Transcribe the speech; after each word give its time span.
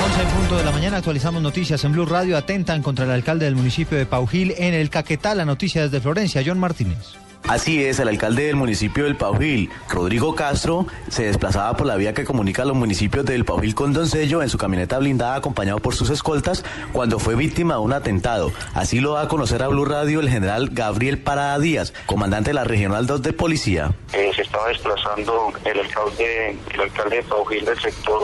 11 0.00 0.22
en 0.22 0.28
punto 0.28 0.56
de 0.56 0.64
la 0.64 0.70
mañana 0.70 0.98
actualizamos 0.98 1.42
noticias 1.42 1.84
en 1.84 1.92
Blue 1.92 2.06
Radio. 2.06 2.36
Atentan 2.36 2.82
contra 2.82 3.04
el 3.04 3.10
alcalde 3.10 3.46
del 3.46 3.56
municipio 3.56 3.98
de 3.98 4.06
Paujil 4.06 4.54
en 4.56 4.72
el 4.72 4.90
Caquetá. 4.90 5.34
La 5.34 5.44
noticia 5.44 5.82
desde 5.82 6.00
Florencia, 6.00 6.42
John 6.46 6.58
Martínez. 6.58 7.16
Así 7.46 7.82
es, 7.82 7.98
el 7.98 8.08
alcalde 8.08 8.44
del 8.44 8.56
municipio 8.56 9.04
del 9.04 9.16
Paujil, 9.16 9.70
Rodrigo 9.88 10.34
Castro, 10.34 10.86
se 11.08 11.24
desplazaba 11.24 11.76
por 11.76 11.86
la 11.86 11.96
vía 11.96 12.12
que 12.12 12.24
comunica 12.24 12.64
los 12.64 12.76
municipios 12.76 13.24
del 13.24 13.44
Paujil 13.44 13.74
con 13.74 13.92
Doncello 13.92 14.42
en 14.42 14.50
su 14.50 14.58
camioneta 14.58 14.98
blindada 14.98 15.36
acompañado 15.36 15.78
por 15.78 15.94
sus 15.94 16.10
escoltas 16.10 16.64
cuando 16.92 17.18
fue 17.18 17.36
víctima 17.36 17.74
de 17.74 17.80
un 17.80 17.92
atentado. 17.92 18.52
Así 18.74 19.00
lo 19.00 19.14
da 19.14 19.22
a 19.22 19.28
conocer 19.28 19.62
a 19.62 19.68
Blue 19.68 19.86
Radio 19.86 20.20
el 20.20 20.28
general 20.28 20.70
Gabriel 20.72 21.18
Parada 21.18 21.58
Díaz, 21.58 21.94
comandante 22.06 22.50
de 22.50 22.54
la 22.54 22.64
Regional 22.64 23.06
2 23.06 23.22
de 23.22 23.32
Policía. 23.32 23.92
Eh, 24.12 24.30
se 24.34 24.42
estaba 24.42 24.68
desplazando 24.68 25.52
el 25.64 25.80
alcalde, 25.80 26.56
el 26.74 26.80
alcalde 26.80 27.16
de 27.16 27.22
Paujil 27.22 27.64
del 27.64 27.80
sector 27.80 28.22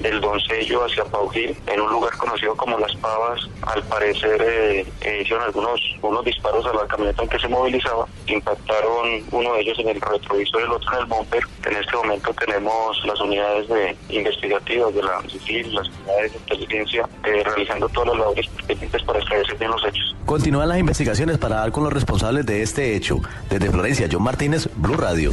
del 0.00 0.20
Doncello 0.20 0.84
hacia 0.84 1.04
Paujil 1.04 1.56
en 1.66 1.80
un 1.80 1.90
lugar 1.90 2.16
conocido 2.16 2.56
como 2.56 2.78
Las 2.78 2.94
Pavas. 2.96 3.40
Al 3.62 3.82
parecer 3.84 4.42
eh, 4.42 4.86
eh, 5.02 5.20
hicieron 5.22 5.44
algunos 5.44 5.80
unos 6.00 6.24
disparos 6.24 6.64
a 6.66 6.72
la 6.72 6.86
camioneta 6.86 7.22
en 7.22 7.28
que 7.28 7.38
se 7.38 7.48
movilizaba, 7.48 8.06
impactaron 8.52 9.22
uno 9.30 9.54
de 9.54 9.60
ellos 9.60 9.78
en 9.78 9.88
el 9.88 10.00
retrovisor 10.00 10.60
y 10.60 10.64
el 10.64 10.70
otro 10.70 10.92
en 10.92 10.98
el 10.98 11.06
bumper. 11.06 11.42
En 11.66 11.76
este 11.76 11.96
momento 11.96 12.34
tenemos 12.34 13.04
las 13.06 13.20
unidades 13.20 13.68
de 13.68 13.96
investigativas 14.10 14.94
de 14.94 15.02
la 15.02 15.22
CICIL, 15.28 15.74
las 15.74 15.88
unidades 15.88 16.32
de 16.32 16.38
inteligencia, 16.38 17.08
eh, 17.24 17.42
realizando 17.44 17.88
todas 17.88 18.08
las 18.10 18.18
labores 18.18 18.48
pertinentes 18.48 19.02
para 19.02 19.18
esclarecer 19.18 19.58
bien 19.58 19.70
los 19.70 19.84
hechos. 19.84 20.16
Continúan 20.26 20.68
las 20.68 20.78
investigaciones 20.78 21.38
para 21.38 21.56
dar 21.56 21.72
con 21.72 21.84
los 21.84 21.92
responsables 21.92 22.46
de 22.46 22.62
este 22.62 22.94
hecho. 22.94 23.20
Desde 23.48 23.70
Florencia, 23.70 24.08
John 24.10 24.22
Martínez, 24.22 24.68
Blue 24.76 24.96
Radio. 24.96 25.32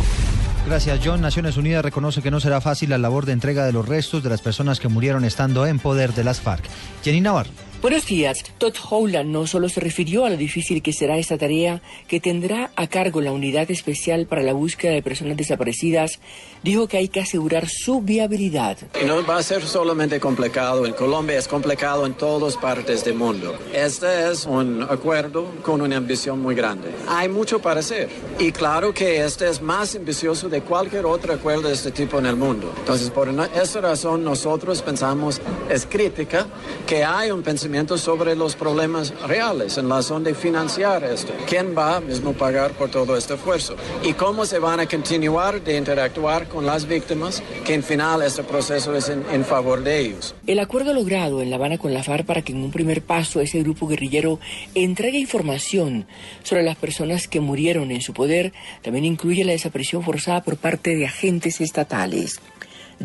Gracias, 0.68 1.00
John. 1.04 1.22
Naciones 1.22 1.58
Unidas 1.58 1.84
reconoce 1.84 2.22
que 2.22 2.32
no 2.32 2.40
será 2.40 2.62
fácil 2.62 2.90
la 2.90 2.98
labor 2.98 3.26
de 3.26 3.32
entrega 3.32 3.66
de 3.66 3.74
los 3.74 3.88
restos 3.88 4.24
de 4.24 4.30
las 4.30 4.42
personas 4.42 4.80
que 4.80 4.88
murieron 4.88 5.26
estando 5.26 5.66
en 5.66 5.80
poder 5.80 6.14
de 6.14 6.24
las 6.24 6.42
FARC. 6.42 6.64
Jenny 7.04 7.22
Navarro. 7.22 7.50
Buenos 7.82 8.08
días. 8.08 8.44
Todd 8.58 8.74
Howland 8.90 9.30
no 9.30 9.48
solo 9.48 9.70
se 9.70 9.80
refirió 9.80 10.26
a 10.26 10.30
lo 10.30 10.36
difícil 10.36 10.82
que 10.82 10.92
será 10.92 11.18
esta 11.18 11.38
tarea 11.38 11.82
que 12.10 12.20
tendrá 12.20 12.72
a 12.76 12.88
cargo 12.88 13.22
la 13.22 13.32
Unidad 13.32 13.72
Especial 13.72 14.26
para 14.26 14.44
la 14.44 14.52
Búsqueda 14.52 14.92
de 14.92 15.02
Personas 15.02 15.38
Desaparecidas, 15.38 16.20
dijo 16.62 16.90
que 16.90 16.98
hay 16.98 17.08
que 17.08 17.22
asegurar 17.22 17.70
su 17.70 18.02
viabilidad. 18.02 18.78
Y 19.02 19.06
no 19.06 19.26
va 19.26 19.38
a 19.38 19.44
ser 19.44 19.66
solamente 19.66 20.20
complicado 20.20 20.86
en 20.86 20.92
Colombia, 20.92 21.38
es 21.38 21.48
complicado 21.48 22.06
en 22.06 22.16
todas 22.16 22.58
partes 22.58 23.06
del 23.06 23.16
mundo. 23.16 23.58
Este 23.74 24.30
es 24.30 24.46
un 24.46 24.84
acuerdo 24.84 25.46
con 25.64 25.80
una 25.80 25.96
ambición 25.96 26.42
muy 26.42 26.56
grande. 26.56 26.90
Hay 27.08 27.30
mucho 27.30 27.62
para 27.62 27.80
hacer. 27.80 28.10
Y 28.40 28.52
claro 28.52 28.94
que 28.94 29.24
este 29.24 29.48
es 29.48 29.62
más 29.62 29.96
ambicioso 29.96 30.50
de 30.50 30.60
cualquier 30.64 31.06
otro 31.06 31.34
acuerdo 31.34 31.70
de 31.70 31.76
este 31.76 31.92
tipo 31.92 32.20
en 32.20 32.26
el 32.26 32.36
mundo. 32.36 32.74
Entonces, 32.78 33.10
por 33.10 33.30
esa 33.30 33.80
razón, 33.80 34.22
nosotros 34.22 34.82
pensamos, 34.82 35.40
es 35.70 35.86
crítica, 35.86 36.46
que 36.86 37.06
hay 37.06 37.32
un 37.32 37.42
pensamiento 37.42 37.69
sobre 37.70 38.36
los 38.36 38.56
problemas 38.56 39.14
reales 39.28 39.78
en 39.78 39.90
la 39.90 39.98
razón 39.98 40.24
de 40.24 40.34
financiar 40.34 41.04
esto. 41.04 41.32
¿Quién 41.48 41.76
va 41.78 42.02
mismo 42.02 42.34
pagar 42.34 42.72
por 42.72 42.90
todo 42.90 43.16
este 43.16 43.36
esfuerzo? 43.36 43.76
¿Y 44.04 44.14
cómo 44.14 44.46
se 44.48 44.58
van 44.58 44.80
a 44.80 44.88
continuar 44.88 45.64
de 45.64 45.78
interactuar 45.78 46.48
con 46.48 46.66
las 46.66 46.88
víctimas 46.88 47.44
que 47.64 47.76
en 47.76 47.84
final 47.84 48.24
este 48.24 48.44
proceso 48.44 48.96
es 48.96 49.10
en, 49.10 49.24
en 49.32 49.46
favor 49.46 49.84
de 49.84 50.00
ellos? 50.00 50.34
El 50.48 50.58
acuerdo 50.58 50.94
logrado 50.94 51.44
en 51.44 51.52
La 51.52 51.58
Habana 51.58 51.78
con 51.78 51.94
la 51.94 52.02
FARC 52.02 52.26
para 52.26 52.42
que 52.42 52.54
en 52.54 52.64
un 52.64 52.72
primer 52.72 53.04
paso 53.04 53.40
ese 53.40 53.60
grupo 53.60 53.88
guerrillero 53.88 54.40
entregue 54.74 55.20
información 55.20 56.08
sobre 56.42 56.64
las 56.64 56.76
personas 56.76 57.28
que 57.28 57.40
murieron 57.40 57.92
en 57.92 58.02
su 58.02 58.14
poder 58.14 58.52
también 58.82 59.06
incluye 59.06 59.46
la 59.46 59.52
desaparición 59.52 60.02
forzada 60.02 60.42
por 60.42 60.58
parte 60.58 60.96
de 60.96 61.06
agentes 61.06 61.62
estatales. 61.62 62.40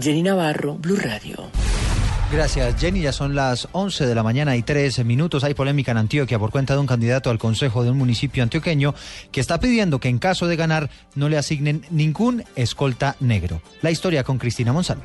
Jenny 0.01 0.23
Navarro, 0.23 0.75
Blue 0.75 0.97
Radio. 0.97 1.51
Gracias, 2.35 2.81
Jenny. 2.81 3.01
Ya 3.01 3.13
son 3.13 3.37
las 3.37 3.69
11 3.71 4.07
de 4.07 4.15
la 4.17 4.25
mañana 4.25 4.57
y 4.57 4.63
13 4.65 5.05
minutos. 5.05 5.45
Hay 5.45 5.55
polémica 5.55 5.93
en 5.93 5.99
Antioquia 5.99 6.37
por 6.37 6.51
cuenta 6.51 6.75
de 6.75 6.81
un 6.81 6.87
candidato 6.87 7.31
al 7.31 7.39
consejo 7.39 7.85
de 7.85 7.93
un 7.93 7.97
municipio 7.97 8.43
antioqueño 8.43 8.93
que 9.31 9.41
está 9.41 9.61
pidiendo 9.61 10.01
que 10.01 10.09
en 10.09 10.19
caso 10.19 10.49
de 10.49 10.57
ganar 10.57 10.91
no 11.15 11.29
le 11.29 11.39
asignen 11.39 11.87
ningún 11.91 12.43
escolta 12.57 13.15
negro. 13.21 13.63
La 13.83 13.93
historia 13.93 14.25
con 14.25 14.39
Cristina 14.39 14.73
Monsalve. 14.73 15.05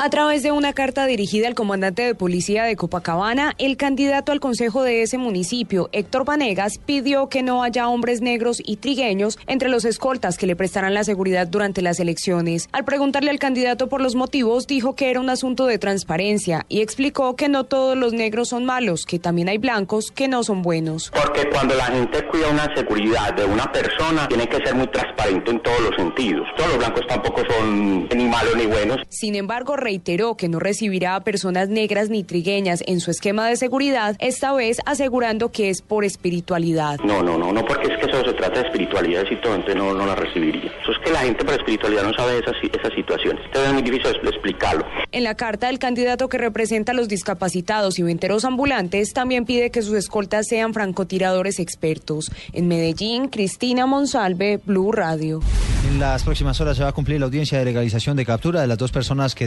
A 0.00 0.10
través 0.10 0.44
de 0.44 0.52
una 0.52 0.74
carta 0.74 1.06
dirigida 1.06 1.48
al 1.48 1.56
comandante 1.56 2.02
de 2.02 2.14
policía 2.14 2.62
de 2.62 2.76
Copacabana, 2.76 3.56
el 3.58 3.76
candidato 3.76 4.30
al 4.30 4.38
consejo 4.38 4.84
de 4.84 5.02
ese 5.02 5.18
municipio, 5.18 5.88
Héctor 5.90 6.24
Vanegas, 6.24 6.78
pidió 6.78 7.28
que 7.28 7.42
no 7.42 7.64
haya 7.64 7.88
hombres 7.88 8.20
negros 8.20 8.62
y 8.64 8.76
trigueños 8.76 9.40
entre 9.48 9.68
los 9.68 9.84
escoltas 9.84 10.38
que 10.38 10.46
le 10.46 10.54
prestarán 10.54 10.94
la 10.94 11.02
seguridad 11.02 11.48
durante 11.48 11.82
las 11.82 11.98
elecciones. 11.98 12.68
Al 12.70 12.84
preguntarle 12.84 13.32
al 13.32 13.40
candidato 13.40 13.88
por 13.88 14.00
los 14.00 14.14
motivos, 14.14 14.68
dijo 14.68 14.94
que 14.94 15.10
era 15.10 15.18
un 15.18 15.30
asunto 15.30 15.66
de 15.66 15.78
transparencia 15.78 16.64
y 16.68 16.80
explicó 16.80 17.34
que 17.34 17.48
no 17.48 17.64
todos 17.64 17.96
los 17.96 18.12
negros 18.12 18.50
son 18.50 18.64
malos, 18.64 19.04
que 19.04 19.18
también 19.18 19.48
hay 19.48 19.58
blancos 19.58 20.12
que 20.12 20.28
no 20.28 20.44
son 20.44 20.62
buenos. 20.62 21.10
Porque 21.10 21.50
cuando 21.50 21.74
la 21.74 21.86
gente 21.86 22.24
cuida 22.28 22.50
una 22.50 22.72
seguridad 22.72 23.34
de 23.34 23.46
una 23.46 23.72
persona, 23.72 24.28
tiene 24.28 24.48
que 24.48 24.64
ser 24.64 24.76
muy 24.76 24.86
transparente 24.92 25.50
en 25.50 25.60
todos 25.60 25.80
los 25.80 25.96
sentidos. 25.96 26.46
Todos 26.56 26.68
los 26.68 26.78
blancos 26.78 27.04
tampoco 27.08 27.42
son 27.50 28.08
ni 28.16 28.28
malos 28.28 28.54
ni 28.54 28.66
buenos. 28.66 28.98
Sin 29.08 29.34
embargo, 29.34 29.74
reiteró 29.88 30.36
que 30.36 30.50
no 30.50 30.58
recibirá 30.58 31.14
a 31.14 31.20
personas 31.24 31.70
negras 31.70 32.10
ni 32.10 32.22
trigueñas 32.22 32.84
en 32.86 33.00
su 33.00 33.10
esquema 33.10 33.48
de 33.48 33.56
seguridad, 33.56 34.16
esta 34.18 34.52
vez 34.52 34.80
asegurando 34.84 35.50
que 35.50 35.70
es 35.70 35.80
por 35.80 36.04
espiritualidad. 36.04 36.98
No, 37.02 37.22
no, 37.22 37.38
no, 37.38 37.54
no, 37.54 37.64
porque 37.64 37.90
es 37.90 37.98
que 37.98 38.10
eso 38.10 38.22
se 38.22 38.34
trata 38.34 38.60
de 38.60 38.66
espiritualidad 38.66 39.24
y 39.30 39.36
todo, 39.36 39.54
entonces 39.54 39.76
no, 39.76 39.94
no 39.94 40.04
la 40.04 40.14
recibiría. 40.14 40.70
Eso 40.82 40.92
es 40.92 40.98
que 41.02 41.10
la 41.10 41.20
gente 41.20 41.42
por 41.42 41.54
espiritualidad 41.54 42.02
no 42.02 42.12
sabe 42.12 42.38
esas, 42.38 42.54
esas 42.62 42.92
situaciones. 42.94 43.42
Entonces 43.46 43.68
es 43.68 43.72
muy 43.72 43.82
difícil 43.82 44.28
explicarlo. 44.28 44.84
En 45.10 45.24
la 45.24 45.34
carta, 45.36 45.70
el 45.70 45.78
candidato 45.78 46.28
que 46.28 46.36
representa 46.36 46.92
a 46.92 46.94
los 46.94 47.08
discapacitados 47.08 47.98
y 47.98 48.02
venteros 48.02 48.44
ambulantes 48.44 49.14
también 49.14 49.46
pide 49.46 49.70
que 49.70 49.80
sus 49.80 49.94
escoltas 49.94 50.46
sean 50.46 50.74
francotiradores 50.74 51.60
expertos. 51.60 52.30
En 52.52 52.68
Medellín, 52.68 53.28
Cristina 53.28 53.86
Monsalve, 53.86 54.60
Blue 54.66 54.92
Radio. 54.92 55.40
En 55.88 55.98
las 55.98 56.24
próximas 56.24 56.60
horas 56.60 56.76
se 56.76 56.82
va 56.82 56.90
a 56.90 56.92
cumplir 56.92 57.20
la 57.20 57.26
audiencia 57.26 57.58
de 57.58 57.64
legalización 57.64 58.16
de 58.16 58.26
captura 58.26 58.60
de 58.60 58.66
las 58.66 58.76
dos 58.76 58.92
personas 58.92 59.34
que 59.34 59.46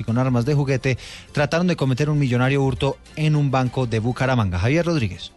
y 0.00 0.04
con 0.04 0.16
armas 0.16 0.46
de 0.46 0.54
juguete 0.54 0.96
trataron 1.32 1.66
de 1.66 1.76
cometer 1.76 2.08
un 2.08 2.18
millonario 2.18 2.62
hurto 2.62 2.96
en 3.16 3.36
un 3.36 3.50
banco 3.50 3.86
de 3.86 3.98
Bucaramanga. 3.98 4.58
Javier 4.58 4.86
Rodríguez. 4.86 5.32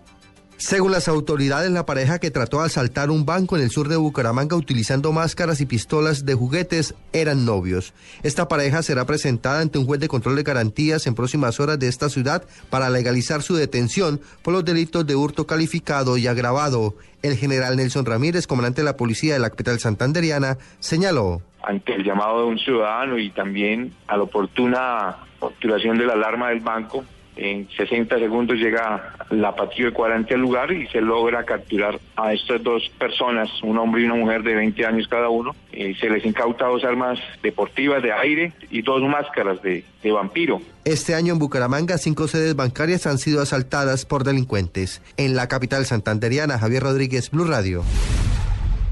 Según 0.57 0.91
las 0.91 1.07
autoridades, 1.07 1.71
la 1.71 1.87
pareja 1.87 2.19
que 2.19 2.29
trató 2.29 2.59
de 2.59 2.67
asaltar 2.67 3.09
un 3.09 3.25
banco 3.25 3.57
en 3.57 3.63
el 3.63 3.71
sur 3.71 3.89
de 3.89 3.97
Bucaramanga 3.97 4.55
utilizando 4.55 5.11
máscaras 5.11 5.59
y 5.59 5.65
pistolas 5.65 6.23
de 6.23 6.35
juguetes 6.35 6.93
eran 7.13 7.45
novios. 7.45 7.93
Esta 8.21 8.47
pareja 8.47 8.83
será 8.83 9.05
presentada 9.05 9.59
ante 9.59 9.79
un 9.79 9.85
juez 9.87 9.99
de 9.99 10.07
control 10.07 10.35
de 10.35 10.43
garantías 10.43 11.07
en 11.07 11.15
próximas 11.15 11.59
horas 11.59 11.79
de 11.79 11.87
esta 11.87 12.09
ciudad 12.09 12.43
para 12.69 12.91
legalizar 12.91 13.41
su 13.41 13.55
detención 13.55 14.21
por 14.43 14.53
los 14.53 14.63
delitos 14.63 15.05
de 15.05 15.15
hurto 15.15 15.47
calificado 15.47 16.15
y 16.15 16.27
agravado. 16.27 16.95
El 17.23 17.35
general 17.37 17.75
Nelson 17.75 18.05
Ramírez, 18.05 18.45
comandante 18.45 18.81
de 18.81 18.85
la 18.85 18.97
policía 18.97 19.33
de 19.33 19.39
la 19.39 19.49
capital 19.49 19.79
santanderiana, 19.79 20.59
señaló. 20.79 21.41
Ante 21.63 21.93
el 21.93 22.03
llamado 22.03 22.41
de 22.41 22.47
un 22.47 22.59
ciudadano 22.59 23.17
y 23.17 23.29
también 23.29 23.93
a 24.07 24.17
la 24.17 24.23
oportuna 24.23 25.17
activación 25.41 25.97
de 25.97 26.05
la 26.05 26.13
alarma 26.13 26.49
del 26.49 26.61
banco, 26.61 27.03
en 27.35 27.67
60 27.69 28.19
segundos 28.19 28.57
llega 28.57 29.15
la 29.29 29.55
patrulla 29.55 29.85
de 29.85 29.93
cuadrante 29.93 30.33
al 30.33 30.41
lugar 30.41 30.71
y 30.71 30.87
se 30.87 31.01
logra 31.01 31.43
capturar 31.45 31.99
a 32.15 32.33
estas 32.33 32.61
dos 32.61 32.91
personas, 32.99 33.49
un 33.63 33.77
hombre 33.77 34.01
y 34.01 34.05
una 34.05 34.15
mujer 34.15 34.43
de 34.43 34.53
20 34.55 34.85
años 34.85 35.07
cada 35.07 35.29
uno. 35.29 35.55
Eh, 35.71 35.95
se 35.99 36.09
les 36.09 36.25
incauta 36.25 36.65
dos 36.65 36.83
armas 36.83 37.19
deportivas 37.41 38.03
de 38.03 38.11
aire 38.11 38.53
y 38.69 38.81
dos 38.81 39.01
máscaras 39.01 39.61
de 39.61 39.83
vampiro. 40.11 40.61
Este 40.83 41.15
año 41.15 41.33
en 41.33 41.39
Bucaramanga, 41.39 41.97
cinco 41.97 42.27
sedes 42.27 42.55
bancarias 42.55 43.07
han 43.07 43.17
sido 43.17 43.41
asaltadas 43.41 44.05
por 44.05 44.23
delincuentes. 44.23 45.01
En 45.15 45.35
la 45.35 45.47
capital 45.47 45.85
santanderiana, 45.85 46.57
Javier 46.57 46.83
Rodríguez, 46.83 47.31
Blue 47.31 47.45
Radio. 47.45 47.83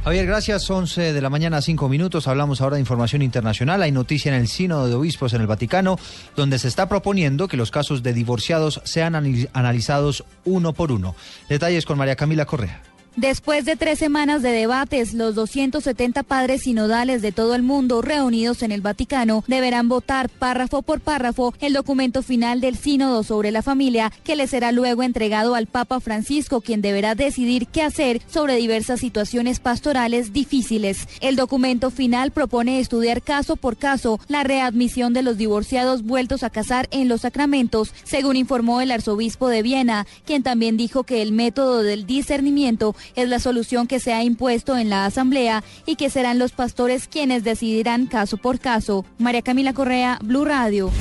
Javier, 0.03 0.25
gracias. 0.25 0.69
11 0.69 1.13
de 1.13 1.21
la 1.21 1.29
mañana, 1.29 1.61
5 1.61 1.89
minutos. 1.89 2.27
Hablamos 2.27 2.61
ahora 2.61 2.75
de 2.75 2.79
información 2.79 3.21
internacional. 3.21 3.83
Hay 3.83 3.91
noticia 3.91 4.33
en 4.33 4.41
el 4.41 4.47
Sínodo 4.47 4.87
de 4.87 4.95
Obispos 4.95 5.33
en 5.33 5.41
el 5.41 5.47
Vaticano, 5.47 5.97
donde 6.35 6.57
se 6.57 6.69
está 6.69 6.87
proponiendo 6.87 7.47
que 7.47 7.57
los 7.57 7.69
casos 7.69 8.01
de 8.01 8.13
divorciados 8.13 8.81
sean 8.85 9.13
analizados 9.53 10.23
uno 10.45 10.73
por 10.73 10.91
uno. 10.91 11.15
Detalles 11.49 11.85
con 11.85 11.97
María 11.97 12.15
Camila 12.15 12.45
Correa. 12.45 12.88
Después 13.19 13.65
de 13.65 13.75
tres 13.75 13.99
semanas 13.99 14.41
de 14.41 14.51
debates, 14.51 15.13
los 15.13 15.35
270 15.35 16.23
padres 16.23 16.61
sinodales 16.61 17.21
de 17.21 17.33
todo 17.33 17.53
el 17.53 17.63
mundo 17.63 18.01
reunidos 18.01 18.63
en 18.63 18.71
el 18.71 18.79
Vaticano 18.79 19.43
deberán 19.45 19.89
votar 19.89 20.29
párrafo 20.29 20.83
por 20.83 21.01
párrafo 21.01 21.53
el 21.59 21.73
documento 21.73 22.23
final 22.23 22.61
del 22.61 22.77
sínodo 22.77 23.23
sobre 23.23 23.51
la 23.51 23.61
familia 23.61 24.09
que 24.23 24.37
le 24.37 24.47
será 24.47 24.71
luego 24.71 25.03
entregado 25.03 25.55
al 25.55 25.67
Papa 25.67 25.99
Francisco, 25.99 26.61
quien 26.61 26.81
deberá 26.81 27.13
decidir 27.13 27.67
qué 27.67 27.81
hacer 27.81 28.21
sobre 28.29 28.55
diversas 28.55 29.01
situaciones 29.01 29.59
pastorales 29.59 30.31
difíciles. 30.31 31.05
El 31.19 31.35
documento 31.35 31.91
final 31.91 32.31
propone 32.31 32.79
estudiar 32.79 33.21
caso 33.21 33.57
por 33.57 33.75
caso 33.75 34.21
la 34.29 34.45
readmisión 34.45 35.11
de 35.11 35.23
los 35.23 35.37
divorciados 35.37 36.03
vueltos 36.03 36.43
a 36.43 36.51
casar 36.51 36.87
en 36.91 37.09
los 37.09 37.19
sacramentos, 37.21 37.93
según 38.05 38.37
informó 38.37 38.79
el 38.79 38.91
arzobispo 38.91 39.49
de 39.49 39.61
Viena, 39.61 40.07
quien 40.23 40.41
también 40.41 40.77
dijo 40.77 41.03
que 41.03 41.21
el 41.21 41.33
método 41.33 41.83
del 41.83 42.05
discernimiento 42.05 42.95
es 43.15 43.29
la 43.29 43.39
solución 43.39 43.87
que 43.87 43.99
se 43.99 44.13
ha 44.13 44.23
impuesto 44.23 44.77
en 44.77 44.89
la 44.89 45.05
Asamblea 45.05 45.63
y 45.85 45.95
que 45.95 46.09
serán 46.09 46.39
los 46.39 46.51
pastores 46.51 47.07
quienes 47.07 47.43
decidirán 47.43 48.07
caso 48.07 48.37
por 48.37 48.59
caso. 48.59 49.05
María 49.17 49.41
Camila 49.41 49.73
Correa, 49.73 50.19
Blue 50.21 50.45
Radio. 50.45 50.91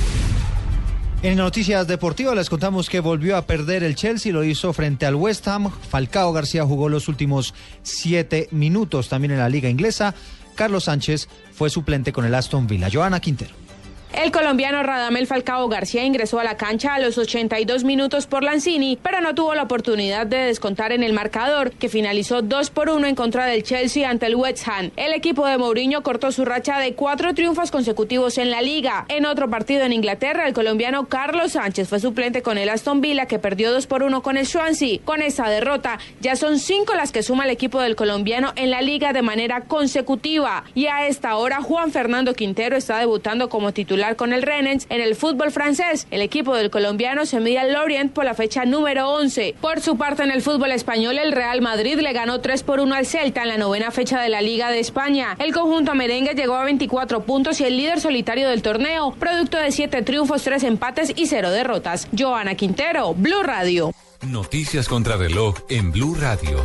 En 1.21 1.35
noticias 1.35 1.85
deportivas 1.85 2.33
les 2.33 2.49
contamos 2.49 2.89
que 2.89 3.01
volvió 3.01 3.35
a 3.35 3.45
perder 3.45 3.83
el 3.83 3.95
Chelsea, 3.95 4.31
lo 4.31 4.45
hizo 4.45 4.71
frente 4.71 5.05
al 5.05 5.15
West 5.15 5.45
Ham. 5.49 5.69
Falcao 5.89 6.31
García 6.31 6.63
jugó 6.63 6.87
los 6.87 7.09
últimos 7.09 7.53
siete 7.83 8.47
minutos 8.51 9.09
también 9.09 9.31
en 9.31 9.39
la 9.39 9.49
liga 9.49 9.69
inglesa. 9.69 10.15
Carlos 10.55 10.85
Sánchez 10.85 11.27
fue 11.51 11.69
suplente 11.69 12.13
con 12.13 12.23
el 12.23 12.35
Aston 12.35 12.67
Villa. 12.67 12.89
Joana 12.91 13.19
Quintero. 13.19 13.68
El 14.11 14.31
colombiano 14.31 14.81
Radamel 14.81 15.27
Falcao 15.27 15.69
García 15.69 16.03
ingresó 16.03 16.39
a 16.39 16.43
la 16.43 16.57
cancha 16.57 16.95
a 16.95 16.99
los 16.99 17.17
82 17.19 17.83
minutos 17.83 18.25
por 18.25 18.43
Lanzini, 18.43 18.97
pero 19.01 19.21
no 19.21 19.35
tuvo 19.35 19.53
la 19.53 19.63
oportunidad 19.63 20.25
de 20.25 20.37
descontar 20.37 20.91
en 20.91 21.03
el 21.03 21.13
marcador, 21.13 21.71
que 21.71 21.89
finalizó 21.89 22.41
2 22.41 22.71
por 22.71 22.89
1 22.89 23.05
en 23.05 23.15
contra 23.15 23.45
del 23.45 23.61
Chelsea 23.61 24.09
ante 24.09 24.25
el 24.25 24.35
West 24.35 24.67
Ham. 24.67 24.89
El 24.95 25.13
equipo 25.13 25.45
de 25.45 25.59
Mourinho 25.59 26.01
cortó 26.01 26.31
su 26.31 26.43
racha 26.43 26.79
de 26.79 26.95
cuatro 26.95 27.35
triunfos 27.35 27.69
consecutivos 27.69 28.39
en 28.39 28.49
la 28.49 28.63
liga. 28.63 29.05
En 29.09 29.27
otro 29.27 29.47
partido 29.47 29.83
en 29.83 29.93
Inglaterra, 29.93 30.47
el 30.47 30.55
colombiano 30.55 31.07
Carlos 31.07 31.51
Sánchez 31.51 31.87
fue 31.87 31.99
suplente 31.99 32.41
con 32.41 32.57
el 32.57 32.69
Aston 32.69 33.01
Villa, 33.01 33.27
que 33.27 33.37
perdió 33.37 33.71
2 33.71 33.85
por 33.85 34.01
1 34.01 34.23
con 34.23 34.37
el 34.37 34.47
Swansea. 34.47 34.99
Con 35.05 35.21
esa 35.21 35.49
derrota, 35.49 35.99
ya 36.19 36.35
son 36.35 36.57
cinco 36.57 36.95
las 36.95 37.11
que 37.11 37.21
suma 37.21 37.43
el 37.43 37.51
equipo 37.51 37.79
del 37.79 37.95
colombiano 37.95 38.53
en 38.55 38.71
la 38.71 38.81
liga 38.81 39.13
de 39.13 39.21
manera 39.21 39.61
consecutiva. 39.61 40.63
Y 40.73 40.87
a 40.87 41.05
esta 41.05 41.35
hora, 41.35 41.61
Juan 41.61 41.91
Fernando 41.91 42.33
Quintero 42.33 42.75
está 42.75 42.97
debutando 42.97 43.49
como 43.49 43.71
titular 43.71 43.98
con 44.15 44.33
el 44.33 44.41
Rennes 44.41 44.87
en 44.89 45.01
el 45.01 45.15
fútbol 45.15 45.51
francés. 45.51 46.07
El 46.09 46.21
equipo 46.21 46.55
del 46.55 46.69
colombiano 46.69 47.25
se 47.25 47.39
mide 47.39 47.59
al 47.59 47.73
Lorient 47.73 48.13
por 48.13 48.25
la 48.25 48.33
fecha 48.33 48.65
número 48.65 49.09
11. 49.09 49.55
Por 49.59 49.81
su 49.81 49.97
parte, 49.97 50.23
en 50.23 50.31
el 50.31 50.41
fútbol 50.41 50.71
español, 50.71 51.17
el 51.17 51.31
Real 51.31 51.61
Madrid 51.61 51.99
le 51.99 52.13
ganó 52.13 52.41
3 52.41 52.63
por 52.63 52.79
1 52.79 52.95
al 52.95 53.05
Celta 53.05 53.41
en 53.41 53.49
la 53.49 53.57
novena 53.57 53.91
fecha 53.91 54.21
de 54.21 54.29
la 54.29 54.41
Liga 54.41 54.71
de 54.71 54.79
España. 54.79 55.35
El 55.39 55.53
conjunto 55.53 55.93
merengue 55.95 56.33
llegó 56.33 56.55
a 56.55 56.63
24 56.63 57.23
puntos 57.23 57.59
y 57.61 57.65
el 57.65 57.77
líder 57.77 57.99
solitario 57.99 58.47
del 58.47 58.61
torneo, 58.61 59.13
producto 59.19 59.57
de 59.57 59.71
7 59.71 60.01
triunfos, 60.01 60.43
3 60.43 60.63
empates 60.63 61.13
y 61.15 61.27
0 61.27 61.51
derrotas. 61.51 62.07
Joana 62.17 62.55
Quintero, 62.55 63.13
Blue 63.13 63.43
Radio. 63.43 63.91
Noticias 64.21 64.87
contra 64.87 65.15
reloj 65.17 65.55
en 65.69 65.91
Blue 65.91 66.15
Radio. 66.15 66.63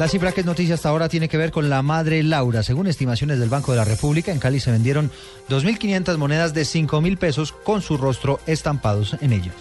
La 0.00 0.08
cifra 0.08 0.32
que 0.32 0.40
es 0.40 0.46
noticia 0.46 0.76
hasta 0.76 0.88
ahora 0.88 1.10
tiene 1.10 1.28
que 1.28 1.36
ver 1.36 1.50
con 1.50 1.68
la 1.68 1.82
madre 1.82 2.22
Laura. 2.22 2.62
Según 2.62 2.86
estimaciones 2.86 3.38
del 3.38 3.50
Banco 3.50 3.72
de 3.72 3.76
la 3.76 3.84
República, 3.84 4.32
en 4.32 4.38
Cali 4.38 4.58
se 4.58 4.70
vendieron 4.70 5.10
2.500 5.50 6.16
monedas 6.16 6.54
de 6.54 6.62
5.000 6.62 7.18
pesos 7.18 7.52
con 7.52 7.82
su 7.82 7.98
rostro 7.98 8.40
estampados 8.46 9.14
en 9.20 9.34
ellos. 9.34 9.54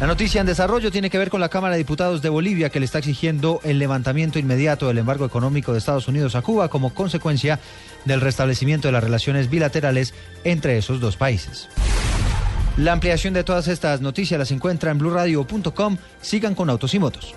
La 0.00 0.08
noticia 0.08 0.40
en 0.40 0.48
desarrollo 0.48 0.90
tiene 0.90 1.10
que 1.10 1.18
ver 1.18 1.30
con 1.30 1.40
la 1.40 1.48
Cámara 1.48 1.74
de 1.74 1.78
Diputados 1.78 2.22
de 2.22 2.28
Bolivia 2.28 2.70
que 2.70 2.80
le 2.80 2.86
está 2.86 2.98
exigiendo 2.98 3.60
el 3.62 3.78
levantamiento 3.78 4.40
inmediato 4.40 4.88
del 4.88 4.98
embargo 4.98 5.24
económico 5.24 5.70
de 5.70 5.78
Estados 5.78 6.08
Unidos 6.08 6.34
a 6.34 6.42
Cuba 6.42 6.68
como 6.68 6.92
consecuencia 6.92 7.60
del 8.04 8.20
restablecimiento 8.20 8.88
de 8.88 8.92
las 8.92 9.04
relaciones 9.04 9.48
bilaterales 9.48 10.12
entre 10.42 10.76
esos 10.76 10.98
dos 10.98 11.16
países. 11.16 11.68
La 12.76 12.90
ampliación 12.90 13.32
de 13.32 13.44
todas 13.44 13.68
estas 13.68 14.00
noticias 14.00 14.40
las 14.40 14.50
encuentra 14.50 14.90
en 14.90 14.98
blurradio.com. 14.98 15.98
Sigan 16.20 16.56
con 16.56 16.68
Autos 16.68 16.94
y 16.94 16.98
Motos. 16.98 17.36